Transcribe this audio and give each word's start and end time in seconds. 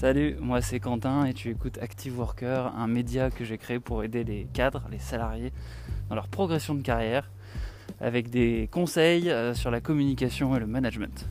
Salut, 0.00 0.36
moi 0.38 0.60
c'est 0.62 0.78
Quentin 0.78 1.24
et 1.24 1.34
tu 1.34 1.50
écoutes 1.50 1.76
Active 1.82 2.16
Worker, 2.20 2.72
un 2.78 2.86
média 2.86 3.32
que 3.32 3.44
j'ai 3.44 3.58
créé 3.58 3.80
pour 3.80 4.04
aider 4.04 4.22
les 4.22 4.46
cadres, 4.54 4.84
les 4.92 5.00
salariés 5.00 5.52
dans 6.08 6.14
leur 6.14 6.28
progression 6.28 6.76
de 6.76 6.82
carrière 6.82 7.28
avec 8.00 8.30
des 8.30 8.68
conseils 8.70 9.28
euh, 9.28 9.54
sur 9.54 9.72
la 9.72 9.80
communication 9.80 10.54
et 10.54 10.60
le 10.60 10.68
management. 10.68 11.26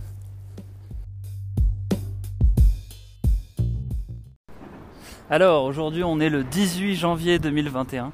Alors 5.30 5.64
aujourd'hui 5.64 6.04
on 6.04 6.20
est 6.20 6.30
le 6.30 6.44
18 6.44 6.96
janvier 6.96 7.40
2021. 7.40 8.12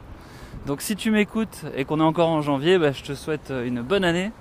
Donc 0.68 0.82
si 0.82 0.96
tu 0.96 1.10
m'écoutes 1.10 1.66
et 1.76 1.84
qu'on 1.84 2.00
est 2.00 2.04
encore 2.04 2.30
en 2.30 2.44
janvier, 2.44 2.78
bah, 2.78 2.92
je 2.92 3.02
te 3.02 3.16
souhaite 3.16 3.50
euh, 3.50 3.66
une 3.66 3.82
bonne 3.82 4.04
année. 4.04 4.32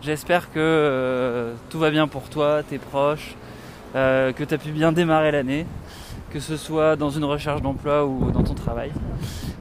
J'espère 0.00 0.50
que 0.52 0.58
euh, 0.58 1.54
tout 1.68 1.78
va 1.78 1.90
bien 1.90 2.08
pour 2.08 2.30
toi, 2.30 2.62
tes 2.62 2.78
proches, 2.78 3.36
euh, 3.94 4.32
que 4.32 4.44
tu 4.44 4.54
as 4.54 4.58
pu 4.58 4.70
bien 4.70 4.92
démarrer 4.92 5.30
l'année, 5.30 5.66
que 6.30 6.40
ce 6.40 6.56
soit 6.56 6.96
dans 6.96 7.10
une 7.10 7.24
recherche 7.24 7.62
d'emploi 7.62 8.06
ou 8.06 8.30
dans 8.30 8.42
ton 8.42 8.54
travail. 8.54 8.92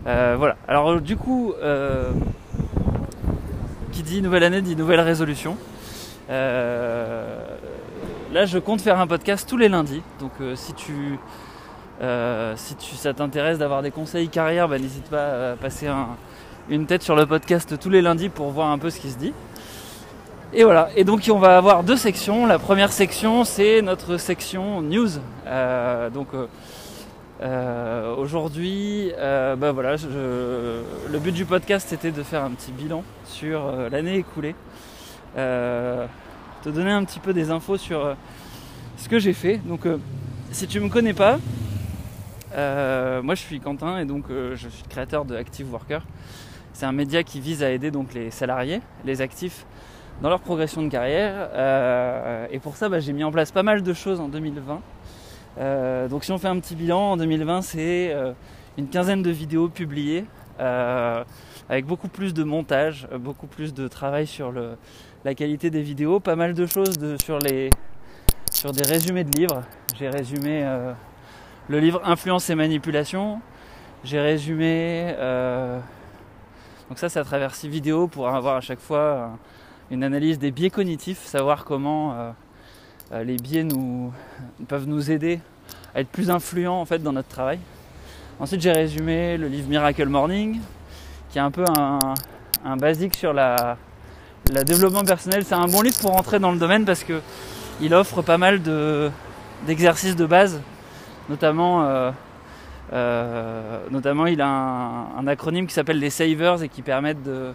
voilà. 0.06 0.56
Alors 0.68 1.02
du 1.02 1.18
coup, 1.18 1.54
qui 3.92 4.04
dit 4.04 4.22
nouvelle 4.22 4.44
année 4.44 4.62
dit 4.62 4.76
nouvelle 4.76 5.02
résolution. 5.02 5.58
là 6.30 7.26
je 8.46 8.60
compte 8.60 8.82
faire 8.82 9.00
un 9.00 9.08
podcast 9.08 9.48
tous 9.50 9.58
les 9.58 9.70
lundis. 9.70 10.02
Donc 10.20 10.34
si 10.56 10.74
tu 10.74 11.20
euh, 12.02 12.54
si 12.56 12.76
tu, 12.76 12.96
ça 12.96 13.14
t'intéresse 13.14 13.58
d'avoir 13.58 13.82
des 13.82 13.92
conseils 13.92 14.30
carrière, 14.30 14.70
bah, 14.70 14.80
n'hésite 14.80 15.10
pas 15.10 15.52
à 15.52 15.56
passer 15.56 15.88
une 16.70 16.86
tête 16.86 17.04
sur 17.04 17.16
le 17.16 17.26
podcast 17.26 17.78
tous 17.78 17.90
les 17.90 18.02
lundis 18.02 18.30
pour 18.30 18.52
voir 18.52 18.70
un 18.70 18.78
peu 18.78 18.90
ce 18.90 19.00
qui 19.00 19.10
se 19.10 19.18
dit. 19.18 19.34
Et 20.52 20.64
voilà, 20.64 20.90
et 20.96 21.04
donc 21.04 21.30
on 21.32 21.38
va 21.38 21.58
avoir 21.58 21.84
deux 21.84 21.96
sections. 21.96 22.46
La 22.46 22.58
première 22.58 22.92
section, 22.92 23.44
c'est 23.44 23.82
notre 23.82 24.18
section 24.18 24.82
news. 24.82 25.10
Euh, 25.46 26.10
donc 26.10 26.30
euh, 27.42 28.16
aujourd'hui, 28.16 29.12
bah 29.18 29.72
voilà, 29.72 29.96
le 29.98 31.20
but 31.20 31.32
du 31.32 31.46
podcast 31.46 31.88
c'était 31.90 32.12
de 32.12 32.24
faire 32.24 32.44
un 32.44 32.52
petit 32.52 32.72
bilan 32.72 33.04
sur 33.26 33.72
l'année 33.92 34.16
écoulée, 34.16 34.56
te 35.36 36.70
donner 36.70 36.92
un 36.92 37.04
petit 37.04 37.20
peu 37.20 37.34
des 37.34 37.52
infos 37.52 37.78
sur 37.78 38.16
ce 38.98 39.08
que 39.08 39.20
j'ai 39.20 39.34
fait. 39.34 39.58
Donc 39.58 39.86
si 40.52 40.68
tu 40.68 40.80
me 40.80 40.90
connais 40.90 41.14
pas, 41.14 41.38
euh, 42.56 43.22
moi 43.22 43.36
je 43.36 43.42
suis 43.42 43.60
Quentin 43.60 44.00
et 44.00 44.06
donc 44.06 44.26
euh, 44.30 44.56
je 44.56 44.70
suis 44.70 44.84
créateur 44.90 45.26
de 45.26 45.36
Active 45.36 45.72
Worker. 45.72 46.02
C'est 46.74 46.86
un 46.86 46.92
média 46.92 47.24
qui 47.24 47.40
vise 47.40 47.62
à 47.64 47.72
aider 47.72 47.92
donc 47.92 48.14
les 48.14 48.32
salariés, 48.32 48.82
les 49.06 49.22
actifs 49.22 49.66
dans 50.22 50.30
leur 50.30 50.40
progression 50.40 50.82
de 50.82 50.90
carrière. 50.90 51.50
Euh, 51.54 52.48
et 52.52 52.60
pour 52.60 52.76
ça 52.76 52.90
bah, 52.90 53.00
j'ai 53.00 53.14
mis 53.14 53.24
en 53.24 53.32
place 53.32 53.52
pas 53.52 53.64
mal 53.64 53.84
de 53.84 53.94
choses 53.94 54.20
en 54.20 54.28
2020. 54.28 56.08
donc 56.10 56.24
si 56.24 56.32
on 56.32 56.38
fait 56.38 56.48
un 56.48 56.60
petit 56.60 56.76
bilan, 56.76 57.12
en 57.12 57.18
2020 57.18 57.62
c'est 57.62 58.16
une 58.78 58.88
quinzaine 58.88 59.22
de 59.22 59.32
vidéos 59.32 59.70
publiées 59.70 60.26
avec 60.58 61.86
beaucoup 61.86 62.08
plus 62.08 62.34
de 62.34 62.44
montage, 62.44 63.08
beaucoup 63.20 63.48
plus 63.48 63.74
de 63.74 63.88
travail 63.88 64.28
sur 64.28 64.54
la 65.26 65.36
qualité 65.36 65.70
des 65.70 65.82
vidéos, 65.82 66.20
pas 66.20 66.36
mal 66.36 66.54
de 66.54 66.66
choses 66.66 66.96
sur, 67.24 67.40
les, 67.40 67.70
sur 68.52 68.72
des 68.72 68.84
résumés 68.84 69.24
de 69.24 69.38
livres. 69.38 69.64
J'ai 69.98 70.10
résumé 70.10 70.66
le 71.70 71.80
livre 71.80 72.02
Influence 72.04 72.50
et 72.50 72.56
manipulation. 72.56 73.40
J'ai 74.04 74.20
résumé. 74.20 75.14
Euh, 75.18 75.80
donc 76.90 76.98
ça, 76.98 77.10
c'est 77.10 77.20
à 77.20 77.24
travers 77.24 77.54
six 77.54 77.70
vidéos 77.70 78.08
pour 78.08 78.28
avoir 78.28 78.56
à 78.56 78.62
chaque 78.62 78.80
fois 78.80 79.38
une 79.92 80.04
analyse 80.04 80.38
des 80.38 80.52
biais 80.52 80.70
cognitifs, 80.70 81.26
savoir 81.26 81.66
comment 81.66 82.14
euh, 82.14 82.32
euh, 83.12 83.24
les 83.24 83.38
biais 83.38 83.64
nous, 83.64 84.14
peuvent 84.68 84.88
nous 84.88 85.10
aider 85.10 85.40
à 85.96 86.02
être 86.02 86.10
plus 86.10 86.30
influents 86.30 86.80
en 86.80 86.86
fait 86.86 87.00
dans 87.00 87.14
notre 87.14 87.28
travail. 87.28 87.60
Ensuite, 88.40 88.62
j'ai 88.62 88.72
résumé 88.72 89.38
le 89.38 89.48
livre 89.48 89.68
Miracle 89.68 90.08
Morning, 90.08 90.60
qui 91.30 91.40
est 91.40 91.42
un 91.42 91.52
peu 91.52 91.66
un, 91.68 92.78
basique 92.78 93.16
sur 93.16 93.34
la, 93.34 93.78
développement 94.66 95.04
personnel. 95.04 95.44
C'est 95.44 95.56
un 95.56 95.68
bon 95.68 95.82
livre 95.82 96.00
pour 96.00 96.12
rentrer 96.12 96.40
dans 96.40 96.52
le 96.52 96.60
domaine 96.60 96.86
parce 96.86 97.04
que 97.04 97.22
il 97.82 97.94
offre 97.94 98.22
pas 98.22 98.38
mal 98.38 98.62
d'exercices 99.66 100.16
de 100.16 100.26
base 100.26 100.62
Notamment, 101.30 102.12
euh, 102.92 103.80
notamment 103.92 104.26
il 104.26 104.42
a 104.42 104.48
un, 104.48 105.28
acronyme 105.28 105.68
qui 105.68 105.74
s'appelle 105.74 106.00
les 106.00 106.10
savers 106.10 106.64
et 106.64 106.70
qui 106.70 106.82
permettent 106.82 107.22
de, 107.22 107.54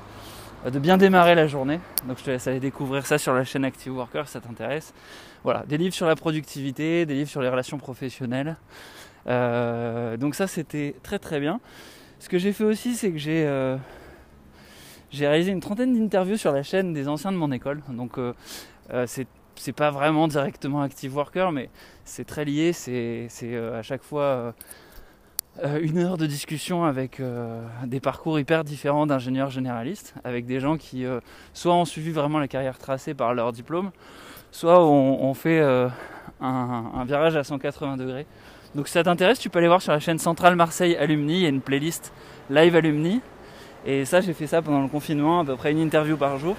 bien 0.71 0.97
démarrer 0.97 1.35
la 1.35 1.47
journée. 1.47 1.81
Donc 2.07 2.19
je 2.19 2.25
te 2.25 2.31
laisse 2.31 2.47
aller 2.47 2.61
découvrir 2.61 3.07
ça 3.07 3.19
sur 3.19 3.35
la 3.35 3.45
chaîne 3.45 3.65
Active 3.65 3.95
Worker 3.95 4.27
si 4.27 4.33
ça 4.33 4.41
t'intéresse. 4.41 4.95
Voilà, 5.43 5.65
des 5.67 5.77
livres 5.79 5.95
sur 5.95 6.07
la 6.07 6.17
productivité, 6.17 7.07
des 7.07 7.15
livres 7.15 7.31
sur 7.31 7.43
les 7.43 7.49
relations 7.49 7.79
professionnelles. 7.79 8.57
Euh, 9.27 10.17
donc 10.17 10.35
ça 10.35 10.47
c'était 10.47 10.95
très 11.03 11.19
très 11.19 11.41
bien. 11.41 11.61
Ce 12.19 12.29
que 12.29 12.39
j'ai 12.39 12.53
fait 12.53 12.65
aussi 12.65 12.95
c'est 12.95 13.11
que 13.11 13.19
j'ai 13.19 13.77
j'ai 15.11 15.29
réalisé 15.29 15.53
une 15.53 15.61
trentaine 15.61 15.99
d'interviews 15.99 16.37
sur 16.37 16.53
la 16.53 16.63
chaîne 16.63 16.93
des 16.93 17.09
anciens 17.09 17.33
de 17.33 17.37
mon 17.37 17.53
école. 17.53 17.83
Donc 17.89 18.19
c'est 19.07 19.27
c'est 19.57 19.73
pas 19.73 19.91
vraiment 19.91 20.29
directement 20.29 20.83
Active 20.83 21.15
Worker, 21.17 21.53
mais 21.53 21.71
c'est 22.05 22.25
très 22.25 22.45
lié. 22.45 22.73
C'est 22.73 23.29
euh, 23.43 23.79
à 23.79 23.83
chaque 23.83 24.03
fois 24.03 24.23
euh, 24.23 24.53
euh, 25.63 25.79
une 25.81 25.99
heure 25.99 26.17
de 26.17 26.27
discussion 26.27 26.85
avec 26.85 27.21
des 27.85 28.01
parcours 28.01 28.39
hyper 28.41 28.65
différents 28.65 29.07
d'ingénieurs 29.07 29.51
généralistes, 29.51 30.15
avec 30.25 30.47
des 30.47 30.61
gens 30.61 30.77
qui 30.77 31.05
soit 31.53 31.75
ont 31.75 31.85
suivi 31.85 32.11
vraiment 32.11 32.39
la 32.39 32.49
carrière 32.49 32.79
tracée 32.79 33.15
par 33.15 33.35
leur 33.35 33.53
diplôme, 33.53 33.91
soit 34.51 34.85
ont, 34.85 35.35
fait 35.35 35.61
un, 36.41 37.05
virage 37.07 37.37
à 37.37 37.45
180 37.45 37.97
degrés. 37.97 38.27
Donc 38.75 38.89
si 38.89 38.95
ça 38.95 39.05
t'intéresse, 39.05 39.39
tu 39.39 39.51
peux 39.51 39.59
aller 39.59 39.69
voir 39.69 39.83
sur 39.83 39.93
la 39.93 40.01
chaîne 40.01 40.19
Centrale 40.19 40.57
Marseille 40.57 40.97
Alumni, 40.97 41.35
il 41.35 41.43
y 41.43 41.47
a 41.47 41.51
une 41.51 41.61
playlist 41.61 42.13
Live 42.51 42.75
Alumni. 42.75 43.21
Et 43.87 44.05
ça, 44.05 44.21
j'ai 44.21 44.33
fait 44.33 44.47
ça 44.47 44.63
pendant 44.63 44.83
le 44.83 44.89
confinement, 44.89 45.41
à 45.41 45.45
peu 45.45 45.57
près 45.57 45.71
une 45.71 45.81
interview 45.81 46.17
par 46.17 46.39
jour. 46.39 46.57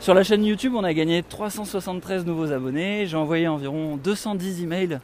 Sur 0.00 0.14
la 0.14 0.22
chaîne 0.22 0.44
YouTube, 0.44 0.74
on 0.76 0.84
a 0.84 0.94
gagné 0.94 1.22
373 1.22 2.26
nouveaux 2.26 2.52
abonnés. 2.52 3.06
J'ai 3.06 3.16
envoyé 3.16 3.48
environ 3.48 3.96
210 3.96 4.62
emails 4.62 5.00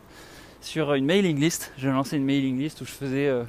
sur 0.60 0.94
une 0.94 1.06
mailing 1.06 1.41
list. 1.41 1.72
J'ai 1.76 1.88
lancé 1.88 2.16
une 2.16 2.25
mailing 2.25 2.56
list 2.58 2.80
où 2.82 2.84
je 2.84 2.92
faisais 2.92 3.26
euh, 3.26 3.42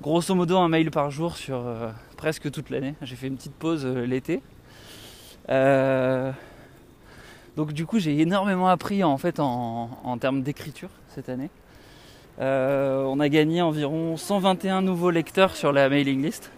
grosso 0.00 0.32
modo 0.34 0.58
un 0.58 0.68
mail 0.68 0.92
par 0.92 1.10
jour 1.10 1.36
sur 1.36 1.66
euh, 1.66 1.90
presque 2.16 2.50
toute 2.52 2.70
l'année. 2.70 2.94
J'ai 3.02 3.16
fait 3.16 3.26
une 3.26 3.36
petite 3.36 3.54
pause 3.54 3.84
euh, 3.84 4.06
l'été. 4.06 4.42
donc 7.56 7.72
du 7.72 7.84
coup, 7.84 7.98
j'ai 7.98 8.20
énormément 8.20 8.68
appris 8.68 9.02
en 9.02 9.18
fait 9.18 9.40
en, 9.40 9.90
en 10.04 10.18
termes 10.18 10.42
d'écriture 10.42 10.90
cette 11.08 11.28
année. 11.28 11.50
on 12.38 13.18
a 13.18 13.28
gagné 13.28 13.60
environ 13.60 14.16
121 14.16 14.82
nouveaux 14.82 15.10
lecteurs 15.10 15.56
sur 15.56 15.72
la 15.72 15.88
mailing 15.88 16.22
list. 16.22 16.52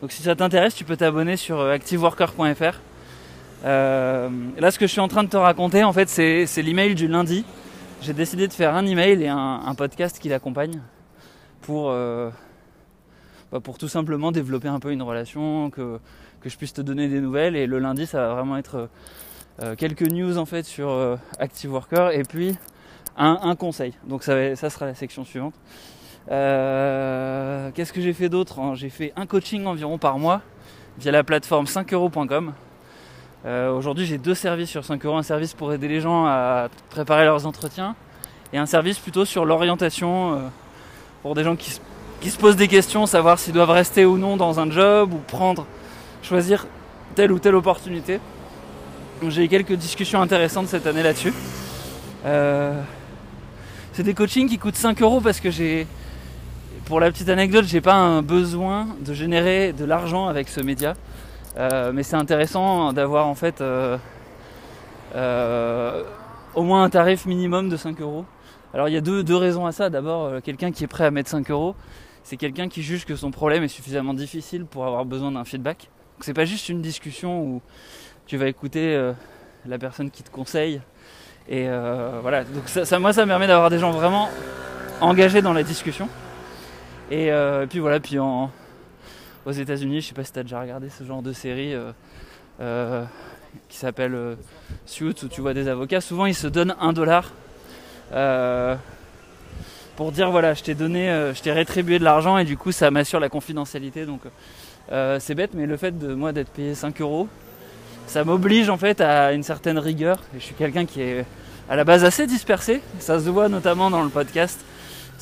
Donc 0.00 0.12
si 0.12 0.22
ça 0.22 0.36
t'intéresse, 0.36 0.76
tu 0.76 0.84
peux 0.84 0.96
t'abonner 0.96 1.36
sur 1.36 1.60
activeworker.fr. 1.60 2.91
Euh, 3.64 4.28
là, 4.58 4.70
ce 4.70 4.78
que 4.78 4.86
je 4.86 4.92
suis 4.92 5.00
en 5.00 5.08
train 5.08 5.22
de 5.22 5.28
te 5.28 5.36
raconter, 5.36 5.84
en 5.84 5.92
fait, 5.92 6.08
c'est 6.08 6.62
l'email 6.62 6.94
du 6.94 7.08
lundi. 7.08 7.44
J'ai 8.00 8.12
décidé 8.12 8.48
de 8.48 8.52
faire 8.52 8.74
un 8.74 8.84
email 8.84 9.22
et 9.22 9.28
un, 9.28 9.74
podcast 9.76 10.18
qui 10.18 10.28
l'accompagne 10.28 10.80
pour, 11.60 11.90
euh, 11.90 12.30
bah, 13.52 13.60
pour 13.60 13.78
tout 13.78 13.88
simplement 13.88 14.32
développer 14.32 14.68
un 14.68 14.80
peu 14.80 14.90
une 14.90 15.02
relation, 15.02 15.70
que, 15.70 16.00
je 16.44 16.56
puisse 16.56 16.72
te 16.72 16.80
donner 16.80 17.08
des 17.08 17.20
nouvelles. 17.20 17.54
Et 17.54 17.66
le 17.66 17.78
lundi, 17.78 18.06
ça 18.06 18.26
va 18.26 18.34
vraiment 18.34 18.56
être 18.56 18.88
euh, 19.60 19.76
quelques 19.76 20.10
news 20.10 20.38
en 20.38 20.46
fait 20.46 20.64
sur 20.64 21.18
Active 21.38 21.72
Worker 21.72 22.10
et 22.10 22.24
puis 22.24 22.56
un, 23.16 23.54
conseil. 23.54 23.94
Donc 24.08 24.24
ça, 24.24 24.56
sera 24.56 24.86
la 24.86 24.94
section 24.96 25.24
suivante. 25.24 25.54
Qu'est-ce 26.26 27.92
que 27.92 28.00
j'ai 28.00 28.12
fait 28.12 28.28
d'autre 28.28 28.74
J'ai 28.74 28.90
fait 28.90 29.12
un 29.14 29.26
coaching 29.26 29.66
environ 29.66 29.98
par 29.98 30.18
mois 30.18 30.42
via 30.98 31.12
la 31.12 31.22
plateforme 31.22 31.66
5euros.com. 31.66 32.52
Euh, 33.44 33.72
aujourd'hui, 33.72 34.06
j'ai 34.06 34.18
deux 34.18 34.36
services 34.36 34.70
sur 34.70 34.84
5 34.84 35.04
euros. 35.04 35.16
Un 35.16 35.22
service 35.22 35.52
pour 35.52 35.72
aider 35.72 35.88
les 35.88 36.00
gens 36.00 36.26
à 36.26 36.68
préparer 36.90 37.24
leurs 37.24 37.46
entretiens 37.46 37.96
et 38.52 38.58
un 38.58 38.66
service 38.66 38.98
plutôt 38.98 39.24
sur 39.24 39.44
l'orientation 39.44 40.34
euh, 40.34 40.38
pour 41.22 41.34
des 41.34 41.42
gens 41.42 41.56
qui, 41.56 41.70
se 41.70 42.38
posent 42.38 42.56
des 42.56 42.68
questions, 42.68 43.06
savoir 43.06 43.38
s'ils 43.38 43.54
doivent 43.54 43.70
rester 43.70 44.04
ou 44.04 44.16
non 44.16 44.36
dans 44.36 44.60
un 44.60 44.70
job 44.70 45.12
ou 45.12 45.16
prendre, 45.16 45.66
choisir 46.22 46.66
telle 47.16 47.32
ou 47.32 47.38
telle 47.40 47.56
opportunité. 47.56 48.20
J'ai 49.28 49.44
eu 49.44 49.48
quelques 49.48 49.74
discussions 49.74 50.20
intéressantes 50.22 50.68
cette 50.68 50.86
année 50.86 51.02
là-dessus. 51.02 51.32
Euh, 52.24 52.80
c'est 53.92 54.04
des 54.04 54.14
coachings 54.14 54.48
qui 54.48 54.58
coûtent 54.58 54.76
5 54.76 55.02
euros 55.02 55.20
parce 55.20 55.40
que 55.40 55.50
j'ai, 55.50 55.88
pour 56.84 57.00
la 57.00 57.10
petite 57.10 57.28
anecdote, 57.28 57.64
j'ai 57.66 57.80
pas 57.80 57.94
un 57.94 58.22
besoin 58.22 58.86
de 59.00 59.14
générer 59.14 59.72
de 59.72 59.84
l'argent 59.84 60.28
avec 60.28 60.48
ce 60.48 60.60
média. 60.60 60.94
Euh, 61.58 61.92
mais 61.92 62.02
c'est 62.02 62.16
intéressant 62.16 62.92
d'avoir 62.92 63.26
en 63.26 63.34
fait 63.34 63.60
euh, 63.60 63.98
euh, 65.14 66.02
au 66.54 66.62
moins 66.62 66.82
un 66.84 66.90
tarif 66.90 67.26
minimum 67.26 67.68
de 67.68 67.76
5 67.76 68.00
euros. 68.00 68.24
Alors 68.72 68.88
il 68.88 68.94
y 68.94 68.96
a 68.96 69.02
deux, 69.02 69.22
deux 69.22 69.36
raisons 69.36 69.66
à 69.66 69.72
ça. 69.72 69.90
D'abord, 69.90 70.40
quelqu'un 70.42 70.72
qui 70.72 70.84
est 70.84 70.88
prêt 70.88 71.04
à 71.04 71.10
mettre 71.10 71.30
5 71.30 71.50
euros, 71.50 71.74
c'est 72.24 72.36
quelqu'un 72.36 72.68
qui 72.68 72.82
juge 72.82 73.04
que 73.04 73.16
son 73.16 73.30
problème 73.30 73.62
est 73.62 73.68
suffisamment 73.68 74.14
difficile 74.14 74.64
pour 74.64 74.86
avoir 74.86 75.04
besoin 75.04 75.32
d'un 75.32 75.44
feedback. 75.44 75.90
Donc 76.16 76.24
c'est 76.24 76.34
pas 76.34 76.46
juste 76.46 76.68
une 76.68 76.80
discussion 76.80 77.42
où 77.42 77.62
tu 78.26 78.36
vas 78.38 78.46
écouter 78.46 79.12
la 79.66 79.78
personne 79.78 80.10
qui 80.10 80.22
te 80.22 80.30
conseille 80.30 80.80
Et 81.48 81.68
voilà, 82.22 82.44
donc 82.44 82.66
ça, 82.68 82.98
moi 82.98 83.12
ça 83.12 83.22
me 83.26 83.30
permet 83.30 83.46
d'avoir 83.46 83.68
des 83.68 83.78
gens 83.78 83.90
vraiment 83.90 84.30
engagés 85.02 85.42
dans 85.42 85.52
la 85.52 85.64
discussion. 85.64 86.08
Et, 87.10 87.30
puis 87.68 87.80
voilà, 87.80 88.00
puis 88.00 88.18
en, 88.18 88.50
aux 89.46 89.52
États-Unis, 89.52 90.00
je 90.00 90.08
sais 90.08 90.14
pas 90.14 90.24
si 90.24 90.32
tu 90.32 90.38
as 90.38 90.42
déjà 90.42 90.60
regardé 90.60 90.88
ce 90.88 91.04
genre 91.04 91.22
de 91.22 91.32
série 91.32 91.74
qui 93.68 93.76
s'appelle 93.76 94.36
Suits 94.86 95.14
où 95.22 95.28
tu 95.28 95.40
vois 95.40 95.54
des 95.54 95.68
avocats, 95.68 96.00
souvent 96.00 96.26
ils 96.26 96.34
se 96.34 96.46
donnent 96.46 96.76
un 96.80 96.92
dollar 96.92 97.32
pour 99.96 100.12
dire 100.12 100.30
voilà, 100.30 100.54
je 100.54 100.62
t'ai 100.62 100.74
donné, 100.74 101.10
euh, 101.10 101.34
je 101.34 101.42
t'ai 101.42 101.52
rétribué 101.52 101.98
de 101.98 102.04
l'argent 102.04 102.38
et 102.38 102.44
du 102.44 102.56
coup 102.56 102.72
ça 102.72 102.90
m'assure 102.90 103.20
la 103.20 103.28
confidentialité. 103.28 104.06
Donc 104.06 104.20
euh, 104.90 105.18
c'est 105.20 105.34
bête, 105.34 105.50
mais 105.54 105.66
le 105.66 105.76
fait 105.76 105.96
de 105.98 106.14
moi 106.14 106.32
d'être 106.32 106.50
payé 106.50 106.74
5 106.74 107.00
euros, 107.00 107.28
ça 108.06 108.24
m'oblige 108.24 108.68
en 108.68 108.78
fait 108.78 109.00
à 109.00 109.32
une 109.32 109.42
certaine 109.42 109.78
rigueur. 109.78 110.18
Et 110.34 110.40
je 110.40 110.44
suis 110.44 110.54
quelqu'un 110.54 110.86
qui 110.86 111.02
est 111.02 111.24
à 111.68 111.76
la 111.76 111.84
base 111.84 112.04
assez 112.04 112.26
dispersé. 112.26 112.80
Ça 112.98 113.20
se 113.20 113.28
voit 113.28 113.48
notamment 113.48 113.90
dans 113.90 114.02
le 114.02 114.08
podcast. 114.08 114.64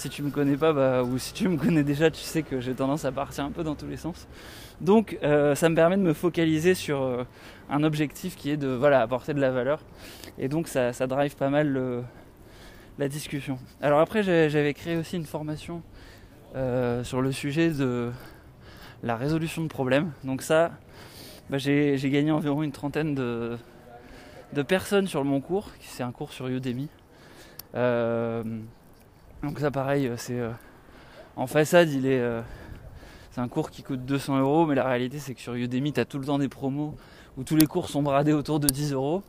Si 0.00 0.08
tu 0.08 0.22
me 0.22 0.30
connais 0.30 0.56
pas, 0.56 0.72
bah, 0.72 1.02
ou 1.02 1.18
si 1.18 1.34
tu 1.34 1.46
me 1.46 1.58
connais 1.58 1.82
déjà, 1.82 2.10
tu 2.10 2.22
sais 2.22 2.42
que 2.42 2.58
j'ai 2.58 2.72
tendance 2.72 3.04
à 3.04 3.12
partir 3.12 3.44
un 3.44 3.50
peu 3.50 3.62
dans 3.62 3.74
tous 3.74 3.86
les 3.86 3.98
sens. 3.98 4.28
Donc 4.80 5.18
euh, 5.22 5.54
ça 5.54 5.68
me 5.68 5.74
permet 5.74 5.98
de 5.98 6.02
me 6.02 6.14
focaliser 6.14 6.74
sur 6.74 7.26
un 7.68 7.82
objectif 7.82 8.34
qui 8.34 8.50
est 8.50 8.56
de 8.56 8.68
voilà 8.68 9.02
apporter 9.02 9.34
de 9.34 9.40
la 9.40 9.50
valeur. 9.50 9.80
Et 10.38 10.48
donc 10.48 10.68
ça, 10.68 10.94
ça 10.94 11.06
drive 11.06 11.36
pas 11.36 11.50
mal 11.50 12.04
la 12.98 13.08
discussion. 13.08 13.58
Alors 13.80 14.00
après, 14.00 14.22
j'avais 14.22 14.74
créé 14.74 14.96
aussi 14.96 15.16
une 15.16 15.26
formation 15.26 15.82
euh, 16.56 17.04
sur 17.04 17.22
le 17.22 17.30
sujet 17.30 17.70
de 17.70 18.10
la 19.02 19.16
résolution 19.16 19.62
de 19.62 19.68
problèmes. 19.68 20.12
Donc 20.24 20.42
ça, 20.42 20.72
bah, 21.48 21.58
j'ai 21.58 22.10
gagné 22.10 22.30
environ 22.30 22.62
une 22.62 22.72
trentaine 22.72 23.14
de, 23.14 23.56
personnes 24.66 25.06
sur 25.06 25.24
mon 25.24 25.40
cours. 25.40 25.70
C'est 25.80 26.02
un 26.02 26.12
cours 26.12 26.32
sur 26.32 26.48
Udemy. 26.48 26.88
Euh, 29.42 29.46
donc 29.46 29.58
ça, 29.58 29.70
pareil, 29.70 30.10
c'est 30.16 30.38
euh, 30.38 30.50
en 31.36 31.46
façade, 31.46 31.90
il 31.90 32.06
est 32.06 32.22
c'est 33.32 33.40
un 33.40 33.48
cours 33.48 33.70
qui 33.70 33.82
coûte 33.82 34.04
200 34.04 34.40
euros, 34.40 34.66
mais 34.66 34.74
la 34.74 34.84
réalité 34.84 35.18
c'est 35.18 35.34
que 35.34 35.40
sur 35.40 35.54
Udemy, 35.54 35.92
tu 35.92 36.00
as 36.00 36.04
tout 36.04 36.18
le 36.18 36.26
temps 36.26 36.38
des 36.38 36.48
promos 36.48 36.96
où 37.36 37.44
tous 37.44 37.56
les 37.56 37.66
cours 37.66 37.88
sont 37.88 38.02
bradés 38.02 38.32
autour 38.32 38.58
de 38.60 38.66
10 38.66 38.92
euros. 38.92 39.22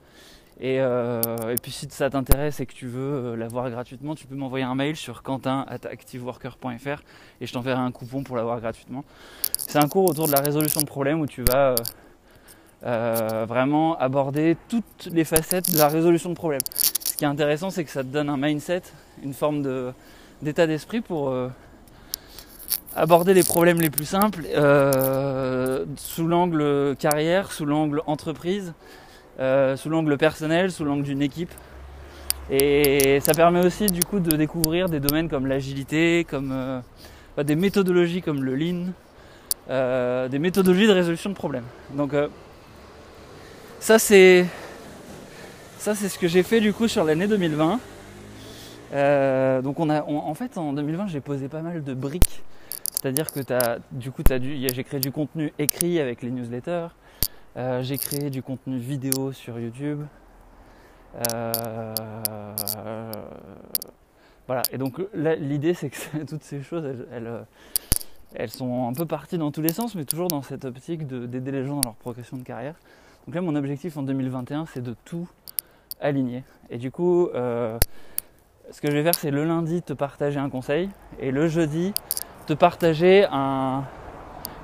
Euh, 0.63 1.21
et, 1.49 1.55
puis 1.55 1.71
si 1.71 1.87
ça 1.89 2.09
t'intéresse 2.09 2.59
et 2.59 2.65
que 2.65 2.73
tu 2.73 2.85
veux 2.85 3.01
euh, 3.01 3.35
l'avoir 3.35 3.69
gratuitement, 3.71 4.13
tu 4.13 4.27
peux 4.27 4.35
m'envoyer 4.35 4.63
un 4.63 4.75
mail 4.75 4.95
sur 4.95 5.23
quentin.activeworker.fr 5.23 7.01
et 7.41 7.47
je 7.47 7.53
t'enverrai 7.53 7.81
un 7.81 7.91
coupon 7.91 8.23
pour 8.23 8.35
l'avoir 8.35 8.59
gratuitement. 8.61 9.03
C'est 9.57 9.79
un 9.79 9.87
cours 9.87 10.05
autour 10.09 10.27
de 10.27 10.33
la 10.33 10.39
résolution 10.39 10.81
de 10.81 10.85
problèmes 10.85 11.19
où 11.19 11.25
tu 11.25 11.43
vas 11.49 11.75
euh, 12.85 13.45
vraiment 13.47 13.97
aborder 13.97 14.55
toutes 14.67 15.09
les 15.11 15.23
facettes 15.23 15.71
de 15.71 15.77
la 15.79 15.87
résolution 15.87 16.29
de 16.29 16.35
problèmes. 16.35 16.61
Qui 17.21 17.25
est 17.25 17.27
intéressant, 17.27 17.69
c'est 17.69 17.83
que 17.83 17.91
ça 17.91 18.01
te 18.01 18.07
donne 18.07 18.29
un 18.29 18.37
mindset, 18.37 18.81
une 19.23 19.35
forme 19.35 19.93
d'état 20.41 20.65
d'esprit 20.65 21.01
pour 21.01 21.31
aborder 22.95 23.35
les 23.35 23.43
problèmes 23.43 23.79
les 23.79 23.91
plus 23.91 24.05
simples 24.05 24.47
sous 25.97 26.25
l'angle 26.25 26.95
carrière, 26.97 27.51
sous 27.51 27.67
l'angle 27.67 28.01
entreprise, 28.07 28.73
euh, 29.39 29.77
sous 29.77 29.89
l'angle 29.89 30.17
personnel, 30.17 30.71
sous 30.71 30.83
l'angle 30.83 31.03
d'une 31.03 31.21
équipe. 31.21 31.51
Et 32.49 33.19
ça 33.19 33.35
permet 33.35 33.63
aussi 33.63 33.85
du 33.85 34.01
coup 34.01 34.19
de 34.19 34.35
découvrir 34.35 34.89
des 34.89 34.99
domaines 34.99 35.29
comme 35.29 35.45
l'agilité, 35.45 36.25
comme 36.27 36.51
euh, 36.51 36.81
des 37.43 37.55
méthodologies 37.55 38.23
comme 38.23 38.43
le 38.43 38.55
lean, 38.55 38.93
euh, 39.69 40.27
des 40.27 40.39
méthodologies 40.39 40.87
de 40.87 40.93
résolution 40.93 41.29
de 41.29 41.35
problèmes. 41.35 41.65
Donc 41.93 42.15
ça 43.79 43.99
c'est 43.99 44.47
ça 45.81 45.95
c'est 45.95 46.09
ce 46.09 46.19
que 46.19 46.27
j'ai 46.27 46.43
fait 46.43 46.61
du 46.61 46.73
coup 46.73 46.87
sur 46.87 47.03
l'année 47.03 47.25
2020. 47.25 47.79
donc 49.63 49.79
on 49.79 49.89
a 49.89 50.03
en 50.03 50.33
fait 50.35 50.55
en 50.59 50.73
2020 50.73 51.07
j'ai 51.07 51.21
posé 51.21 51.47
pas 51.47 51.61
mal 51.61 51.83
de 51.83 51.93
briques. 51.95 52.43
C'est-à-dire 52.91 53.31
que 53.31 53.39
du 53.91 54.11
coup 54.11 54.21
j'ai 54.29 54.83
créé 54.83 54.99
du 54.99 55.11
contenu 55.11 55.51
écrit 55.57 55.99
avec 55.99 56.21
les 56.21 56.29
newsletters, 56.29 56.89
euh, 57.57 57.81
j'ai 57.81 57.97
créé 57.97 58.29
du 58.29 58.43
contenu 58.43 58.77
vidéo 58.77 59.31
sur 59.31 59.59
YouTube. 59.59 60.03
Euh, 61.33 61.93
voilà, 64.45 64.61
et 64.71 64.77
donc 64.77 65.01
l'idée 65.15 65.73
c'est 65.73 65.89
que 65.89 66.23
toutes 66.29 66.43
ces 66.43 66.61
choses, 66.61 66.85
elles, 67.11 67.43
elles, 68.35 68.51
sont 68.51 68.87
un 68.87 68.93
peu 68.93 69.07
parties 69.07 69.39
dans 69.39 69.49
tous 69.49 69.63
les 69.63 69.73
sens, 69.73 69.95
mais 69.95 70.05
toujours 70.05 70.27
dans 70.27 70.43
cette 70.43 70.63
optique 70.63 71.07
d'aider 71.07 71.51
les 71.51 71.65
gens 71.65 71.77
dans 71.77 71.85
leur 71.85 71.95
progression 71.95 72.37
de 72.37 72.43
carrière. 72.43 72.75
Donc 73.25 73.35
là, 73.35 73.41
mon 73.41 73.55
objectif 73.55 73.97
en 73.97 74.03
2021, 74.03 74.65
c'est 74.65 74.81
de 74.81 74.95
tout 75.05 75.27
aligner. 76.01 76.43
Et 76.69 76.77
du 76.77 76.91
coup, 76.91 77.27
euh, 77.33 77.77
ce 78.71 78.81
que 78.81 78.89
je 78.89 78.95
vais 78.95 79.03
faire, 79.03 79.15
c'est 79.15 79.31
le 79.31 79.45
lundi 79.45 79.81
te 79.81 79.93
partager 79.93 80.39
un 80.39 80.49
conseil 80.49 80.89
et 81.19 81.31
le 81.31 81.47
jeudi 81.47 81.93
te 82.47 82.53
partager 82.53 83.25
un, 83.31 83.83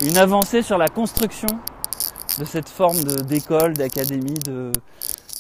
une 0.02 0.18
avancée 0.18 0.62
sur 0.62 0.78
la 0.78 0.88
construction 0.88 1.48
de 2.40 2.46
cette 2.46 2.70
forme 2.70 3.02
d'école, 3.28 3.74
d'académie, 3.74 4.38
de, 4.46 4.72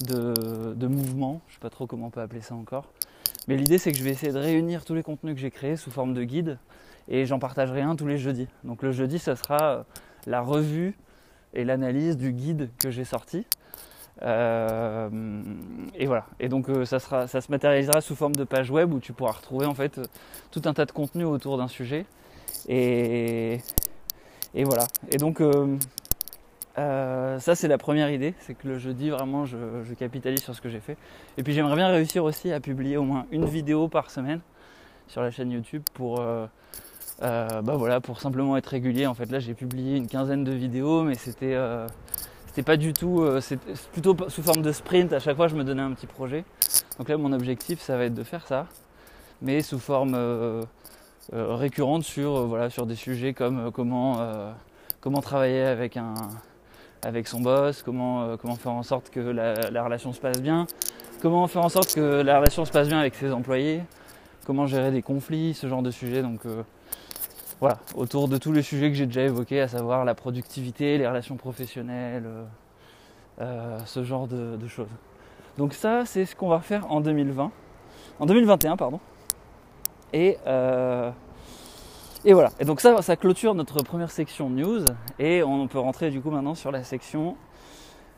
de, 0.05 0.87
mouvement. 0.87 1.41
Je 1.47 1.51
ne 1.51 1.55
sais 1.55 1.59
pas 1.59 1.69
trop 1.69 1.87
comment 1.87 2.07
on 2.07 2.09
peut 2.09 2.21
appeler 2.21 2.41
ça 2.41 2.55
encore. 2.55 2.85
Mais 3.47 3.55
l'idée, 3.55 3.77
c'est 3.77 3.91
que 3.91 3.97
je 3.97 4.03
vais 4.03 4.11
essayer 4.11 4.31
de 4.31 4.39
réunir 4.39 4.83
tous 4.83 4.93
les 4.93 5.03
contenus 5.03 5.35
que 5.35 5.41
j'ai 5.41 5.51
créés 5.51 5.75
sous 5.75 5.91
forme 5.91 6.13
de 6.13 6.23
guide 6.23 6.57
et 7.07 7.25
j'en 7.25 7.39
partagerai 7.39 7.81
un 7.81 7.95
tous 7.95 8.07
les 8.07 8.17
jeudis. 8.17 8.47
Donc 8.63 8.81
le 8.81 8.91
jeudi, 8.91 9.19
ça 9.19 9.35
sera 9.35 9.61
euh, 9.61 9.83
la 10.25 10.41
revue 10.41 10.95
et 11.53 11.63
l'analyse 11.63 12.17
du 12.17 12.33
guide 12.33 12.69
que 12.79 12.91
j'ai 12.91 13.05
sorti. 13.05 13.45
Euh, 14.23 15.09
et 15.95 16.05
voilà. 16.05 16.25
Et 16.39 16.49
donc 16.49 16.69
euh, 16.69 16.85
ça, 16.85 16.99
se 16.99 17.51
matérialisera 17.51 18.01
sous 18.01 18.15
forme 18.15 18.35
de 18.35 18.43
page 18.43 18.71
web 18.71 18.93
où 18.93 18.99
tu 18.99 19.13
pourras 19.13 19.33
retrouver 19.33 19.65
en 19.65 19.75
fait 19.75 19.99
tout 20.51 20.61
un 20.65 20.73
tas 20.73 20.85
de 20.85 20.91
contenus 20.91 21.27
autour 21.27 21.57
d'un 21.57 21.67
sujet. 21.67 22.05
Et, 22.67 23.59
voilà. 24.53 24.87
Et 25.11 25.17
donc 25.17 25.41
euh, 26.77 27.39
ça 27.39 27.55
c'est 27.55 27.67
la 27.67 27.79
première 27.79 28.11
idée, 28.11 28.35
c'est 28.39 28.53
que 28.53 28.67
le 28.67 28.77
jeudi 28.77 29.09
vraiment 29.09 29.45
je, 29.45 29.57
capitalise 29.97 30.41
sur 30.41 30.53
ce 30.53 30.61
que 30.61 30.69
j'ai 30.69 30.79
fait. 30.79 30.95
Et 31.37 31.43
puis 31.43 31.53
j'aimerais 31.53 31.75
bien 31.75 31.87
réussir 31.87 32.23
aussi 32.23 32.51
à 32.51 32.59
publier 32.59 32.97
au 32.97 33.03
moins 33.03 33.25
une 33.31 33.45
vidéo 33.45 33.87
par 33.87 34.11
semaine 34.11 34.41
sur 35.07 35.21
la 35.21 35.31
chaîne 35.31 35.49
YouTube 35.49 35.81
pour, 35.95 36.19
euh, 36.19 36.45
euh, 37.23 37.61
bah 37.63 37.77
voilà, 37.77 37.99
pour 37.99 38.21
simplement 38.21 38.57
être 38.57 38.67
régulier. 38.67 39.07
En 39.07 39.15
fait 39.15 39.31
là 39.31 39.39
j'ai 39.39 39.55
publié 39.55 39.97
une 39.97 40.07
quinzaine 40.07 40.43
de 40.43 40.51
vidéos 40.51 41.01
mais 41.03 41.15
c'était 41.15 41.55
pas 42.63 42.77
du 42.77 42.93
tout, 42.93 43.25
c'est 43.41 43.59
plutôt 43.91 44.15
sous 44.29 44.41
forme 44.41 44.61
de 44.61 44.71
sprint, 44.71 45.13
à 45.13 45.19
chaque 45.19 45.35
fois 45.35 45.47
je 45.47 45.55
me 45.55 45.63
donnais 45.63 45.81
un 45.81 45.91
petit 45.93 46.07
projet. 46.07 46.43
Donc 46.97 47.09
là 47.09 47.17
mon 47.17 47.31
objectif 47.33 47.81
ça 47.81 47.97
va 47.97 48.05
être 48.05 48.13
de 48.13 48.23
faire 48.23 48.45
ça, 48.47 48.67
mais 49.41 49.61
sous 49.61 49.79
forme 49.79 50.17
récurrente 51.31 52.03
sur, 52.03 52.47
voilà, 52.47 52.69
sur 52.69 52.85
des 52.85 52.95
sujets 52.95 53.33
comme 53.33 53.71
comment, 53.71 54.19
comment 55.01 55.21
travailler 55.21 55.63
avec 55.63 55.97
un, 55.97 56.13
avec 57.03 57.27
son 57.27 57.41
boss, 57.41 57.83
comment, 57.83 58.23
euh, 58.23 58.37
comment 58.37 58.55
faire 58.55 58.71
en 58.71 58.83
sorte 58.83 59.09
que 59.09 59.19
la, 59.19 59.83
relation 59.83 60.13
se 60.13 60.19
passe 60.19 60.41
bien, 60.41 60.67
comment 61.21 61.47
faire 61.47 61.63
en 61.63 61.69
sorte 61.69 61.93
que 61.93 62.21
la 62.21 62.37
relation 62.37 62.65
se 62.65 62.71
passe 62.71 62.87
bien 62.87 62.99
avec 62.99 63.15
ses 63.15 63.31
employés, 63.31 63.81
comment 64.45 64.67
gérer 64.67 64.91
des 64.91 65.01
conflits, 65.01 65.53
ce 65.53 65.67
genre 65.67 65.81
de 65.81 65.91
sujet. 65.91 66.21
Donc 66.21 66.45
euh, 66.45 66.63
voilà, 67.59 67.79
autour 67.95 68.27
de 68.27 68.37
tous 68.37 68.51
les 68.51 68.61
sujets 68.61 68.89
que 68.89 68.95
j'ai 68.95 69.05
déjà 69.05 69.23
évoqués, 69.23 69.61
à 69.61 69.67
savoir 69.67 70.05
la 70.05 70.15
productivité, 70.15 70.97
les 70.97 71.07
relations 71.07 71.35
professionnelles, 71.35 72.27
euh, 73.41 73.79
ce 73.85 74.03
genre 74.03 74.27
de, 74.27 74.67
choses. 74.67 74.87
Donc 75.57 75.73
ça, 75.73 76.05
c'est 76.05 76.25
ce 76.25 76.35
qu'on 76.35 76.49
va 76.49 76.59
faire 76.59 76.91
en 76.91 77.01
2020, 77.01 77.51
en 78.19 78.25
2021 78.25 78.77
pardon. 78.77 78.99
Et 80.13 80.37
et 82.25 82.33
voilà. 82.33 82.51
Et 82.59 82.65
donc 82.65 82.81
ça, 82.81 83.01
ça 83.01 83.15
clôture 83.15 83.55
notre 83.55 83.81
première 83.83 84.11
section 84.11 84.49
news. 84.49 84.83
Et 85.19 85.43
on 85.43 85.67
peut 85.67 85.79
rentrer 85.79 86.09
du 86.09 86.21
coup 86.21 86.29
maintenant 86.29 86.55
sur 86.55 86.71
la 86.71 86.83
section 86.83 87.37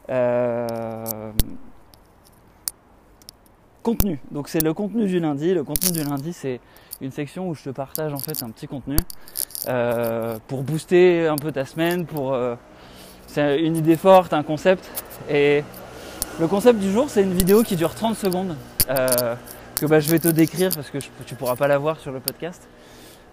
euh, 0.09 1.31
contenu. 3.83 4.19
Donc 4.31 4.47
c'est 4.47 4.63
le 4.63 4.73
contenu 4.73 5.05
du 5.05 5.19
lundi. 5.19 5.53
Le 5.53 5.63
contenu 5.63 5.91
du 5.91 6.03
lundi, 6.03 6.33
c'est 6.33 6.59
une 7.01 7.11
section 7.11 7.49
où 7.49 7.55
je 7.55 7.63
te 7.63 7.69
partage 7.69 8.13
en 8.13 8.19
fait 8.19 8.43
un 8.43 8.49
petit 8.49 8.67
contenu 8.67 8.97
euh, 9.67 10.37
pour 10.47 10.63
booster 10.63 11.27
un 11.27 11.37
peu 11.37 11.51
ta 11.51 11.65
semaine. 11.65 12.05
Pour 12.05 12.33
euh, 12.33 12.55
c'est 13.27 13.59
une 13.59 13.75
idée 13.75 13.95
forte, 13.95 14.33
un 14.33 14.43
concept. 14.43 14.89
Et 15.29 15.63
le 16.39 16.47
concept 16.47 16.79
du 16.79 16.91
jour, 16.91 17.09
c'est 17.09 17.21
une 17.21 17.33
vidéo 17.33 17.63
qui 17.63 17.75
dure 17.75 17.93
30 17.93 18.15
secondes 18.15 18.55
que 18.87 19.85
bah, 19.85 19.99
je 19.99 20.09
vais 20.09 20.19
te 20.19 20.27
décrire 20.27 20.71
parce 20.73 20.89
que 20.89 20.97
tu 20.97 21.35
pourras 21.35 21.55
pas 21.55 21.67
la 21.67 21.77
voir 21.77 21.99
sur 21.99 22.11
le 22.11 22.19
podcast. 22.19 22.67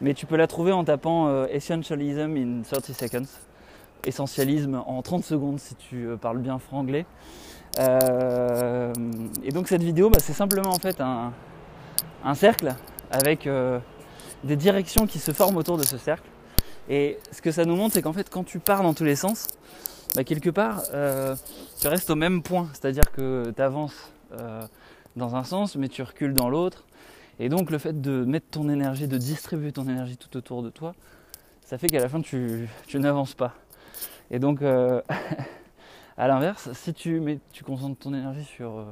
Mais 0.00 0.14
tu 0.14 0.26
peux 0.26 0.36
la 0.36 0.46
trouver 0.46 0.72
en 0.72 0.84
tapant 0.84 1.28
euh, 1.28 1.46
Essentialism 1.50 2.36
in 2.36 2.62
30 2.62 2.92
seconds. 2.92 3.28
Essentialisme 4.04 4.82
en 4.86 5.02
30 5.02 5.24
secondes 5.24 5.58
si 5.58 5.74
tu 5.74 6.06
euh, 6.06 6.16
parles 6.16 6.38
bien 6.38 6.58
franglais. 6.58 7.06
Euh, 7.78 8.92
et 9.42 9.50
donc 9.50 9.68
cette 9.68 9.82
vidéo, 9.82 10.10
bah, 10.10 10.18
c'est 10.20 10.32
simplement 10.32 10.70
en 10.70 10.78
fait 10.78 11.00
un, 11.00 11.32
cercle 12.34 12.74
avec 13.10 13.48
des 14.44 14.56
directions 14.56 15.06
qui 15.06 15.18
se 15.18 15.32
forment 15.32 15.56
autour 15.56 15.78
de 15.78 15.84
ce 15.84 15.98
cercle. 15.98 16.28
Et 16.88 17.18
ce 17.32 17.42
que 17.42 17.50
ça 17.50 17.64
nous 17.64 17.76
montre, 17.76 17.94
c'est 17.94 18.02
qu'en 18.02 18.12
fait, 18.12 18.30
quand 18.30 18.44
tu 18.44 18.58
pars 18.58 18.82
dans 18.82 18.94
tous 18.94 19.04
les 19.04 19.16
sens, 19.16 19.48
bah, 20.14 20.24
quelque 20.24 20.50
part, 20.50 20.82
tu 21.80 21.88
restes 21.88 22.10
au 22.10 22.16
même 22.16 22.42
point. 22.42 22.68
C'est-à-dire 22.72 23.10
que 23.12 23.52
tu 23.54 23.62
avances 23.62 24.12
dans 25.16 25.34
un 25.34 25.44
sens, 25.44 25.76
mais 25.76 25.88
tu 25.88 26.02
recules 26.02 26.34
dans 26.34 26.48
l'autre. 26.48 26.84
Et 27.38 27.48
donc 27.48 27.70
le 27.70 27.78
fait 27.78 28.00
de 28.00 28.24
mettre 28.24 28.46
ton 28.50 28.68
énergie, 28.68 29.08
de 29.08 29.18
distribuer 29.18 29.72
ton 29.72 29.84
énergie 29.84 30.16
tout 30.16 30.34
autour 30.36 30.62
de 30.62 30.70
toi, 30.70 30.94
ça 31.62 31.76
fait 31.78 31.88
qu'à 31.88 32.00
la 32.00 32.08
fin 32.08 32.20
tu, 32.22 32.68
n'avances 32.94 33.34
pas. 33.34 33.54
Et 34.30 34.38
donc 34.38 34.62
euh, 34.62 35.02
à 36.16 36.28
l'inverse, 36.28 36.72
si 36.72 36.94
tu, 36.94 37.20
mets, 37.20 37.38
tu 37.52 37.62
concentres 37.62 37.98
ton 37.98 38.14
énergie 38.14 38.44
sur 38.44 38.78
euh, 38.78 38.84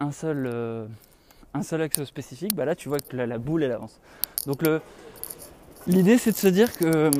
un, 0.00 0.12
seul, 0.12 0.46
euh, 0.46 0.86
un 1.54 1.62
seul 1.62 1.82
axe 1.82 2.02
spécifique, 2.04 2.54
bah 2.54 2.64
là 2.64 2.74
tu 2.74 2.88
vois 2.88 2.98
que 2.98 3.16
la, 3.16 3.38
boule 3.38 3.62
elle 3.62 3.72
avance. 3.72 4.00
Donc 4.46 4.62
l'idée 5.86 6.18
c'est 6.18 6.32
de 6.32 6.36
se 6.36 6.48
dire 6.48 6.76
que 6.76 7.10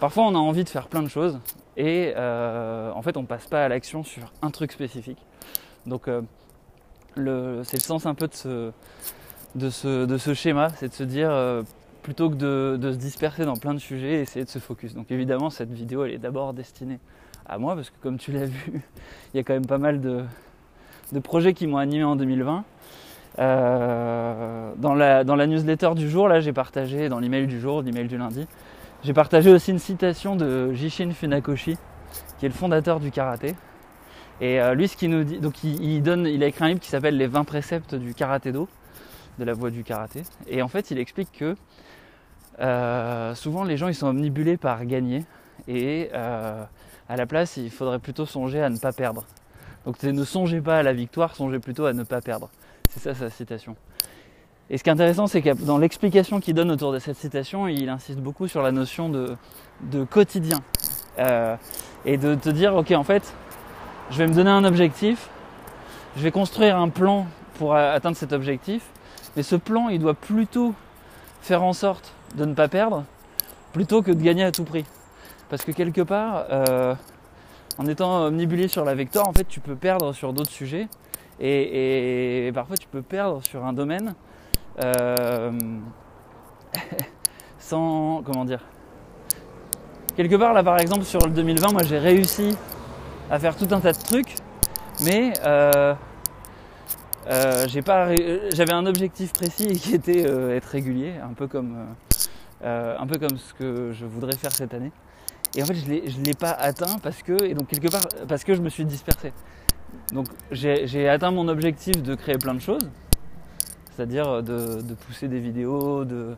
parfois 0.00 0.24
on 0.24 0.34
a 0.34 0.38
envie 0.38 0.64
de 0.64 0.68
faire 0.68 0.88
plein 0.88 1.02
de 1.02 1.08
choses 1.08 1.38
et 1.76 2.14
en 2.16 3.02
fait 3.02 3.16
on 3.16 3.24
passe 3.24 3.46
pas 3.46 3.64
à 3.64 3.68
l'action 3.68 4.02
sur 4.02 4.32
un 4.42 4.50
truc 4.50 4.72
spécifique. 4.72 5.18
Donc 5.86 6.08
c'est 7.16 7.76
le 7.76 7.82
sens 7.82 8.06
un 8.06 8.14
peu 8.14 8.28
de 8.28 8.34
ce, 8.34 8.72
de 9.54 9.70
ce, 9.70 10.04
de 10.06 10.18
ce 10.18 10.34
schéma, 10.34 10.70
c'est 10.76 10.88
de 10.88 10.94
se 10.94 11.02
dire 11.02 11.30
euh, 11.30 11.62
plutôt 12.02 12.30
que 12.30 12.34
de, 12.34 12.92
se 12.92 12.96
disperser 12.96 13.44
dans 13.44 13.56
plein 13.56 13.74
de 13.74 13.78
sujets, 13.78 14.20
essayer 14.20 14.44
de 14.44 14.50
se 14.50 14.58
focus. 14.58 14.94
Donc 14.94 15.10
évidemment 15.10 15.50
cette 15.50 15.72
vidéo 15.72 16.04
elle 16.04 16.12
est 16.12 16.18
d'abord 16.18 16.54
destinée 16.54 16.98
à 17.46 17.58
moi 17.58 17.74
parce 17.74 17.90
que 17.90 17.96
comme 18.00 18.18
tu 18.18 18.32
l'as 18.32 18.46
vu, 18.46 18.82
il 19.34 19.36
y 19.36 19.40
a 19.40 19.42
quand 19.42 19.54
même 19.54 19.66
pas 19.66 19.78
mal 19.78 20.00
de, 20.00 20.24
projets 21.18 21.54
qui 21.54 21.66
m'ont 21.66 21.78
animé 21.78 22.04
en 22.04 22.14
2020. 22.16 22.64
Euh, 23.38 24.72
dans, 24.76 24.94
la, 24.94 25.24
newsletter 25.24 25.90
du 25.94 26.10
jour, 26.10 26.28
là 26.28 26.40
j'ai 26.40 26.52
partagé, 26.52 27.08
dans 27.08 27.18
l'email 27.18 27.46
du 27.46 27.60
jour, 27.60 27.82
l'email 27.82 28.06
du 28.06 28.18
lundi, 28.18 28.46
j'ai 29.02 29.12
partagé 29.12 29.50
aussi 29.50 29.70
une 29.70 29.78
citation 29.78 30.36
de 30.36 30.72
Jishin 30.72 31.10
Funakoshi, 31.12 31.76
qui 32.38 32.46
est 32.46 32.48
le 32.48 32.54
fondateur 32.54 33.00
du 33.00 33.10
karaté, 33.10 33.54
et 34.40 34.60
euh, 34.60 34.74
lui, 34.74 34.88
ce 34.88 34.96
qu'il 34.96 35.10
nous 35.10 35.24
dit, 35.24 35.38
donc 35.38 35.62
il, 35.64 36.02
donne, 36.02 36.26
il 36.26 36.42
a 36.42 36.46
écrit 36.46 36.64
un 36.64 36.68
livre 36.68 36.80
qui 36.80 36.88
s'appelle 36.88 37.16
Les 37.16 37.26
20 37.26 37.44
préceptes 37.44 37.94
du 37.94 38.14
karaté 38.14 38.52
do, 38.52 38.68
de 39.38 39.44
la 39.44 39.52
voie 39.52 39.70
du 39.70 39.84
karaté. 39.84 40.22
Et 40.48 40.62
en 40.62 40.68
fait, 40.68 40.90
il 40.90 40.98
explique 40.98 41.30
que 41.32 41.54
euh, 42.58 43.34
souvent 43.34 43.64
les 43.64 43.76
gens 43.76 43.88
ils 43.88 43.94
sont 43.94 44.08
omnibulés 44.08 44.56
par 44.56 44.84
gagner 44.84 45.24
et 45.68 46.10
à 46.12 47.16
la 47.16 47.26
place, 47.26 47.56
il 47.56 47.70
faudrait 47.70 47.98
plutôt 47.98 48.24
songer 48.24 48.62
à 48.62 48.70
ne 48.70 48.78
pas 48.78 48.92
perdre. 48.92 49.24
Donc 49.86 50.02
ne 50.02 50.24
songez 50.24 50.60
pas 50.60 50.78
à 50.78 50.82
la 50.82 50.92
victoire, 50.92 51.34
songez 51.34 51.58
plutôt 51.58 51.86
à 51.86 51.92
ne 51.92 52.02
pas 52.02 52.20
perdre. 52.20 52.50
C'est 52.90 53.00
ça 53.00 53.14
sa 53.14 53.30
citation. 53.30 53.76
Et 54.68 54.78
ce 54.78 54.84
qui 54.84 54.90
est 54.90 54.92
intéressant, 54.92 55.26
c'est 55.26 55.42
que 55.42 55.50
dans 55.64 55.78
l'explication 55.78 56.40
qu'il 56.40 56.54
donne 56.54 56.70
autour 56.70 56.92
de 56.92 56.98
cette 56.98 57.16
citation, 57.16 57.66
il 57.66 57.88
insiste 57.88 58.20
beaucoup 58.20 58.46
sur 58.46 58.62
la 58.62 58.70
notion 58.70 59.08
de, 59.08 60.04
quotidien. 60.04 60.60
et 62.04 62.16
de 62.16 62.34
te 62.36 62.50
dire, 62.50 62.76
ok, 62.76 62.92
en 62.92 63.02
fait, 63.02 63.34
je 64.10 64.18
vais 64.18 64.28
me 64.28 64.34
donner 64.34 64.50
un 64.50 64.64
objectif, 64.64 65.28
je 66.16 66.22
vais 66.22 66.30
construire 66.30 66.76
un 66.76 66.88
plan 66.88 67.26
pour 67.54 67.74
atteindre 67.74 68.16
cet 68.16 68.32
objectif, 68.32 68.82
mais 69.36 69.42
ce 69.42 69.56
plan, 69.56 69.88
il 69.88 69.98
doit 69.98 70.14
plutôt 70.14 70.74
faire 71.42 71.62
en 71.62 71.72
sorte 71.72 72.12
de 72.36 72.44
ne 72.44 72.54
pas 72.54 72.68
perdre, 72.68 73.04
plutôt 73.72 74.02
que 74.02 74.10
de 74.10 74.22
gagner 74.22 74.44
à 74.44 74.52
tout 74.52 74.64
prix. 74.64 74.84
Parce 75.48 75.64
que 75.64 75.72
quelque 75.72 76.02
part, 76.02 76.46
euh, 76.50 76.94
en 77.80 77.86
étant 77.86 78.26
omnibulé 78.26 78.68
sur 78.68 78.84
la 78.84 78.94
victoire, 78.94 79.26
en 79.26 79.32
fait, 79.32 79.48
tu 79.48 79.60
peux 79.60 79.74
perdre 79.74 80.12
sur 80.12 80.34
d'autres 80.34 80.50
sujets, 80.50 80.86
et, 81.40 82.50
parfois 82.54 82.76
tu 82.76 82.86
peux 82.86 83.00
perdre 83.00 83.42
sur 83.42 83.64
un 83.64 83.72
domaine 83.72 84.14
euh, 84.84 85.50
sans, 87.58 88.22
comment 88.22 88.44
dire, 88.44 88.60
quelque 90.14 90.36
part 90.36 90.52
là 90.52 90.62
par 90.62 90.78
exemple 90.78 91.04
sur 91.04 91.20
le 91.20 91.30
2020, 91.30 91.72
moi 91.72 91.82
j'ai 91.82 91.98
réussi 91.98 92.54
à 93.30 93.38
faire 93.38 93.56
tout 93.56 93.68
un 93.70 93.80
tas 93.80 93.92
de 93.92 93.98
trucs, 93.98 94.34
mais 95.02 95.32
euh, 95.46 95.94
euh, 97.28 97.66
j'avais 97.66 98.72
un 98.74 98.84
objectif 98.84 99.32
précis 99.32 99.68
qui 99.80 99.94
était 99.94 100.20
être 100.20 100.66
régulier, 100.66 101.14
un 101.22 101.32
peu 101.32 101.46
comme 101.46 101.96
ce 102.62 103.54
que 103.54 103.92
je 103.92 104.04
voudrais 104.04 104.36
faire 104.36 104.52
cette 104.52 104.74
année. 104.74 104.92
Et 105.56 105.62
en 105.62 105.66
fait, 105.66 105.74
je 105.74 106.18
ne 106.18 106.24
l'ai 106.24 106.34
pas 106.34 106.50
atteint 106.50 106.98
parce 107.02 107.22
que, 107.22 107.42
et 107.44 107.54
donc 107.54 107.68
quelque 107.68 107.88
part, 107.88 108.06
parce 108.28 108.44
que 108.44 108.54
je 108.54 108.60
me 108.60 108.68
suis 108.68 108.84
dispersé. 108.84 109.32
Donc 110.12 110.26
j'ai 110.52 111.08
atteint 111.08 111.30
mon 111.30 111.48
objectif 111.48 112.02
de 112.02 112.14
créer 112.14 112.38
plein 112.38 112.54
de 112.54 112.60
choses, 112.60 112.88
c'est-à-dire 113.94 114.42
de, 114.42 114.80
de, 114.80 114.94
pousser 114.94 115.26
des 115.26 115.40
vidéos, 115.40 116.04
de... 116.04 116.36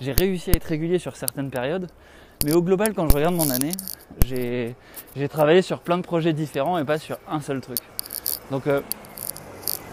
j'ai 0.00 0.12
réussi 0.12 0.50
à 0.50 0.54
être 0.54 0.64
régulier 0.64 0.98
sur 0.98 1.16
certaines 1.16 1.50
périodes, 1.50 1.88
mais 2.44 2.52
au 2.54 2.62
global, 2.62 2.94
quand 2.94 3.08
je 3.08 3.14
regarde 3.14 3.34
mon 3.34 3.50
année, 3.50 3.72
j'ai 4.26 4.74
travaillé 5.28 5.60
sur 5.60 5.80
plein 5.80 5.98
de 5.98 6.02
projets 6.02 6.32
différents 6.32 6.78
et 6.78 6.84
pas 6.84 6.98
sur 6.98 7.18
un 7.28 7.40
seul 7.40 7.60
truc. 7.60 7.78
Donc 8.50 8.66
euh, 8.66 8.80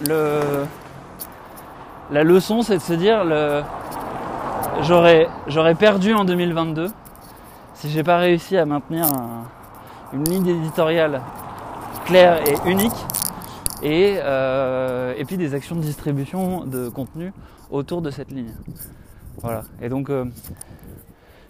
le, 0.08 0.66
la 2.12 2.24
leçon, 2.24 2.62
c'est 2.62 2.78
de 2.78 2.82
se 2.82 2.94
dire, 2.94 3.26
j'aurais 4.84 5.76
perdu 5.76 6.14
en 6.14 6.24
2022 6.24 6.88
si 7.82 7.90
j'ai 7.90 8.04
pas 8.04 8.18
réussi 8.20 8.58
à 8.58 8.66
maintenir 8.68 9.08
une 10.14 10.24
ligne 10.26 10.46
éditoriale 10.46 11.20
claire 12.06 12.40
et 12.48 12.70
unique 12.70 12.94
et, 13.82 14.18
euh, 14.20 15.16
et 15.18 15.26
puis 15.26 15.36
des 15.36 15.56
actions 15.56 15.76
de 15.76 15.82
distribution 15.82 16.64
de 16.64 16.90
contenu 16.90 17.34
autour 17.72 18.04
de 18.04 18.12
cette 18.12 18.30
ligne. 18.30 18.54
Voilà. 19.40 19.64
Et 19.82 19.90
donc 19.90 20.12
euh, 20.12 20.26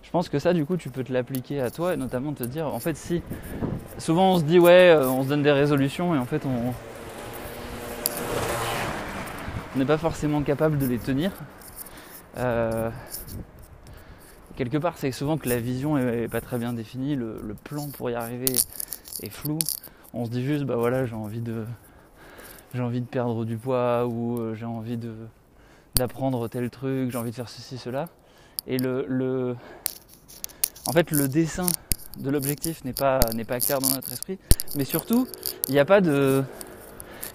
je 0.04 0.10
pense 0.10 0.30
que 0.30 0.40
ça, 0.40 0.54
du 0.54 0.66
coup, 0.66 0.78
tu 0.78 0.90
peux 0.90 1.04
te 1.04 1.12
l'appliquer 1.12 1.60
à 1.60 1.70
toi 1.70 1.96
et 1.96 1.98
notamment 1.98 2.32
te 2.32 2.46
dire, 2.46 2.66
en 2.66 2.80
fait, 2.80 2.96
si 2.96 3.22
souvent 3.98 4.36
on 4.36 4.40
se 4.40 4.44
dit, 4.44 4.58
ouais, 4.58 4.90
euh, 4.90 5.10
on 5.10 5.24
se 5.24 5.28
donne 5.28 5.44
des 5.44 5.52
résolutions 5.52 6.16
et 6.16 6.18
en 6.18 6.26
fait, 6.26 6.44
on 6.46 6.74
n'est 9.78 9.86
pas 9.86 9.98
forcément 9.98 10.44
capable 10.44 10.78
de 10.78 10.86
les 10.86 10.98
tenir. 10.98 11.32
Quelque 14.56 14.78
part, 14.78 14.98
c'est 14.98 15.12
souvent 15.12 15.38
que 15.38 15.50
la 15.50 15.60
vision 15.60 15.98
est, 15.98 16.28
pas 16.28 16.42
très 16.42 16.58
bien 16.58 16.74
définie, 16.74 17.16
le, 17.16 17.56
plan 17.64 17.90
pour 17.90 18.10
y 18.10 18.16
arriver 18.16 18.54
est 19.22 19.30
flou. 19.30 19.60
On 20.14 20.26
se 20.26 20.30
dit 20.30 20.44
juste, 20.44 20.66
bah 20.66 20.76
voilà, 20.76 21.06
j'ai 21.06 21.16
envie 21.16 21.42
de, 21.42 21.66
j'ai 22.74 22.82
envie 22.82 23.02
de 23.02 23.06
perdre 23.06 23.46
du 23.46 23.58
poids 23.58 24.08
ou 24.08 24.40
euh, 24.40 24.56
j'ai 24.56 24.66
envie 24.66 24.98
de 24.98 25.14
d'apprendre 25.96 26.48
tel 26.48 26.70
truc, 26.70 27.12
j'ai 27.12 27.18
envie 27.18 27.32
de 27.32 27.36
faire 27.36 27.50
ceci, 27.50 27.78
cela. 27.78 28.08
Et 28.66 28.78
le, 28.78 29.06
le, 29.10 29.58
en 30.88 30.94
fait, 30.94 31.12
le 31.12 31.28
dessin 31.28 31.68
de 32.18 32.30
l'objectif 32.30 32.84
n'est 32.86 32.94
pas, 32.94 33.20
n'est 33.34 33.44
pas 33.44 33.60
clair 33.60 33.80
dans 33.80 33.90
notre 33.90 34.12
esprit. 34.12 34.40
Mais 34.76 34.86
surtout, 34.86 35.28
il 35.68 35.74
n'y 35.74 35.80
a 35.80 35.86
pas 35.86 36.00
de, 36.00 36.44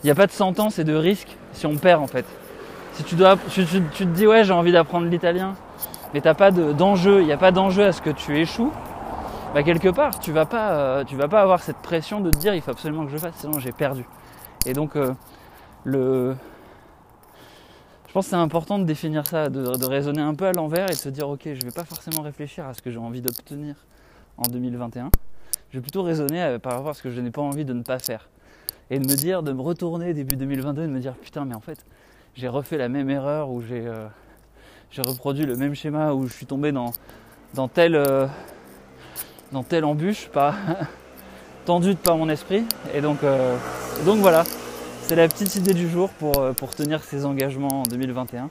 il 0.04 0.10
a 0.10 0.14
pas 0.14 0.26
de 0.26 0.32
sentence 0.32 0.78
et 0.78 0.84
de 0.84 0.94
risque 0.94 1.36
si 1.52 1.66
on 1.66 1.76
perd 1.76 2.02
en 2.02 2.06
fait. 2.06 2.24
Si 2.94 3.04
tu 3.04 3.14
dois, 3.14 3.36
tu, 3.50 3.64
te 3.66 4.04
dis 4.04 4.26
ouais 4.26 4.44
j'ai 4.44 4.52
envie 4.52 4.72
d'apprendre 4.72 5.06
l'italien, 5.06 5.54
mais 6.14 6.20
t'as 6.20 6.34
pas 6.34 6.50
d'enjeu, 6.50 7.20
il 7.20 7.26
n'y 7.26 7.32
a 7.32 7.36
pas 7.36 7.52
d'enjeu 7.52 7.86
à 7.86 7.92
ce 7.92 8.00
que 8.00 8.10
tu 8.10 8.38
échoues, 8.38 8.72
bah 9.54 9.62
quelque 9.62 9.88
part 9.88 10.18
tu 10.18 10.32
vas 10.32 10.46
pas, 10.46 10.72
euh, 10.72 11.04
tu 11.04 11.16
vas 11.16 11.28
pas 11.28 11.40
avoir 11.42 11.62
cette 11.62 11.78
pression 11.78 12.20
de 12.20 12.30
te 12.30 12.38
dire 12.38 12.54
il 12.54 12.60
faut 12.60 12.70
absolument 12.70 13.04
que 13.04 13.12
je 13.12 13.18
fasse, 13.18 13.34
sinon 13.36 13.58
j'ai 13.58 13.72
perdu. 13.72 14.04
Et 14.66 14.72
donc 14.72 14.96
euh, 14.96 15.12
le, 15.84 16.34
je 18.08 18.12
pense 18.12 18.26
que 18.26 18.30
c'est 18.30 18.36
important 18.36 18.78
de 18.78 18.84
définir 18.84 19.26
ça, 19.26 19.48
de, 19.48 19.86
raisonner 19.86 20.22
un 20.22 20.34
peu 20.34 20.46
à 20.46 20.52
l'envers 20.52 20.86
et 20.90 20.94
de 20.94 20.98
se 20.98 21.08
dire 21.08 21.28
ok, 21.28 21.42
je 21.44 21.64
vais 21.64 21.72
pas 21.72 21.84
forcément 21.84 22.22
réfléchir 22.22 22.66
à 22.66 22.74
ce 22.74 22.82
que 22.82 22.90
j'ai 22.90 22.98
envie 22.98 23.20
d'obtenir 23.20 23.76
en 24.36 24.48
2021. 24.48 25.10
Je 25.70 25.78
vais 25.78 25.82
plutôt 25.82 26.02
raisonner 26.02 26.58
par 26.62 26.72
rapport 26.72 26.90
à 26.90 26.94
ce 26.94 27.02
que 27.02 27.10
je 27.10 27.20
n'ai 27.20 27.30
pas 27.30 27.42
envie 27.42 27.64
de 27.64 27.72
ne 27.72 27.82
pas 27.82 27.98
faire. 27.98 28.28
Et 28.90 28.98
de 28.98 29.08
me 29.08 29.16
dire, 29.16 29.42
de 29.42 29.52
me 29.52 29.60
retourner 29.60 30.14
début 30.14 30.36
2022 30.36 30.84
et 30.84 30.86
de 30.86 30.92
me 30.92 31.00
dire 31.00 31.14
putain, 31.14 31.44
mais 31.44 31.54
en 31.54 31.60
fait, 31.60 31.84
j'ai 32.36 32.48
refait 32.48 32.76
la 32.76 32.88
même 32.88 33.10
erreur 33.10 33.50
ou 33.50 33.62
euh, 33.70 34.06
j'ai 34.90 35.02
reproduit 35.02 35.46
le 35.46 35.56
même 35.56 35.74
schéma 35.74 36.12
où 36.12 36.26
je 36.26 36.32
suis 36.32 36.46
tombé 36.46 36.72
dans, 36.72 36.92
dans, 37.54 37.68
telle, 37.68 37.96
euh, 37.96 38.26
dans 39.52 39.62
telle 39.62 39.84
embûche, 39.84 40.28
pas 40.28 40.54
tendu 41.64 41.94
par 41.94 42.16
mon 42.16 42.28
esprit. 42.28 42.64
Et 42.94 43.00
donc, 43.00 43.22
euh, 43.22 43.56
donc 44.04 44.18
voilà, 44.18 44.44
c'est 45.02 45.16
la 45.16 45.28
petite 45.28 45.54
idée 45.56 45.74
du 45.74 45.88
jour 45.88 46.10
pour, 46.10 46.38
euh, 46.38 46.52
pour 46.52 46.74
tenir 46.74 47.02
ses 47.02 47.24
engagements 47.24 47.82
en 47.82 47.82
2021. 47.82 48.48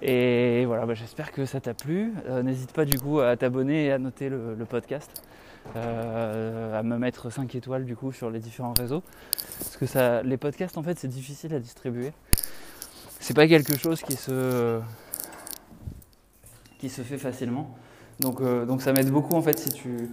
Et 0.00 0.64
voilà, 0.66 0.86
bah, 0.86 0.94
j'espère 0.94 1.32
que 1.32 1.44
ça 1.44 1.60
t'a 1.60 1.74
plu. 1.74 2.12
N'hésite 2.44 2.72
pas 2.72 2.84
du 2.84 2.98
coup 3.00 3.18
à 3.18 3.36
t'abonner 3.36 3.86
et 3.86 3.92
à 3.92 3.98
noter 3.98 4.28
le, 4.28 4.56
podcast. 4.68 5.22
À 5.74 6.82
me 6.84 6.96
mettre 6.98 7.30
5 7.30 7.52
étoiles 7.56 7.84
du 7.84 7.96
coup 7.96 8.12
sur 8.12 8.30
les 8.30 8.38
différents 8.38 8.74
réseaux. 8.78 9.02
Parce 9.58 9.76
que 9.76 9.86
ça, 9.86 10.22
les 10.22 10.36
podcasts 10.36 10.78
en 10.78 10.84
fait 10.84 11.00
c'est 11.00 11.08
difficile 11.08 11.52
à 11.52 11.58
distribuer. 11.58 12.12
C'est 13.18 13.34
pas 13.34 13.48
quelque 13.48 13.76
chose 13.76 14.00
qui 14.02 14.14
se, 14.14 14.80
qui 16.78 16.88
se 16.88 17.02
fait 17.02 17.18
facilement. 17.18 17.74
Donc, 18.20 18.42
donc 18.42 18.82
ça 18.82 18.92
m'aide 18.92 19.10
beaucoup 19.10 19.34
en 19.34 19.42
fait 19.42 19.58
si 19.58 19.70
tu, 19.70 20.08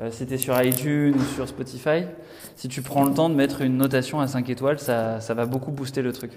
euh, 0.00 0.10
es 0.30 0.36
sur 0.38 0.60
iTunes 0.62 1.14
ou 1.14 1.34
sur 1.34 1.46
Spotify, 1.46 2.04
si 2.56 2.68
tu 2.68 2.80
prends 2.80 3.04
le 3.04 3.12
temps 3.12 3.28
de 3.28 3.34
mettre 3.34 3.60
une 3.60 3.76
notation 3.76 4.20
à 4.20 4.26
5 4.26 4.48
étoiles, 4.48 4.78
ça, 4.78 5.20
ça 5.20 5.34
va 5.34 5.44
beaucoup 5.44 5.70
booster 5.70 6.00
le 6.00 6.12
truc. 6.12 6.32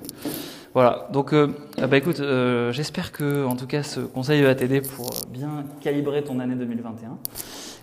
Voilà, 0.74 1.08
donc 1.14 1.32
euh, 1.32 1.54
ah 1.82 1.88
bah 1.88 1.96
écoute, 1.96 2.20
euh, 2.20 2.74
j'espère 2.74 3.14
que 3.14 3.46
en 3.46 3.56
tout 3.56 3.66
cas 3.66 3.82
ce 3.82 4.02
conseil 4.02 4.42
va 4.42 4.56
t'aider 4.56 4.82
pour 4.82 5.10
bien 5.30 5.64
calibrer 5.80 6.22
ton 6.22 6.40
année 6.42 6.56
2021. 6.56 7.18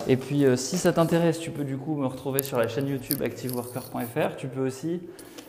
Et 0.09 0.19
puis 0.19 0.45
si 0.57 0.77
ça 0.77 0.93
t'intéresse, 0.93 1.39
tu 1.39 1.51
peux 1.51 1.65
du 1.65 1.79
coup 1.79 1.95
me 1.97 2.07
retrouver 2.07 2.43
sur 2.43 2.59
la 2.59 2.69
chaîne 2.69 2.89
YouTube 2.89 3.23
activeworker.fr. 3.23 4.37
Tu 4.37 4.49
peux 4.49 4.67
aussi 4.67 5.01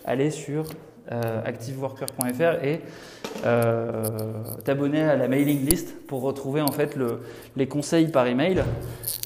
aller 0.06 0.30
sur 0.30 0.66
activeworker.fr 1.10 2.64
et 2.64 2.82
euh, 3.46 4.44
t'abonner 4.64 5.02
à 5.02 5.16
la 5.18 5.28
mailing 5.28 5.68
list 5.68 6.08
pour 6.08 6.22
retrouver 6.22 6.62
en 6.62 6.72
fait 6.72 6.96
le, 6.96 7.22
les 7.58 7.68
conseils 7.68 8.08
par 8.08 8.26
email 8.26 8.64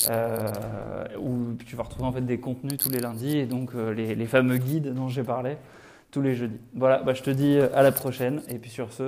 euh, 0.10 0.48
où 1.20 1.54
tu 1.66 1.76
vas 1.76 1.84
retrouver 1.84 2.08
en 2.08 2.12
fait 2.12 2.26
des 2.26 2.40
contenus 2.40 2.78
tous 2.80 2.90
les 2.90 3.00
lundis 3.00 3.38
et 3.38 3.46
donc 3.46 3.72
euh, 3.76 3.94
les, 3.94 4.16
les, 4.16 4.26
fameux 4.26 4.58
guides 4.58 4.94
dont 4.94 5.08
j'ai 5.08 5.24
parlé 5.24 5.58
tous 6.10 6.22
les 6.22 6.36
jeudis. 6.36 6.58
Voilà, 6.74 7.04
bah, 7.04 7.14
je 7.14 7.22
te 7.22 7.30
dis 7.30 7.60
à 7.60 7.84
la 7.84 7.92
prochaine 7.92 8.42
et 8.50 8.58
puis 8.58 8.72
sur 8.72 8.92
ce, 8.92 9.04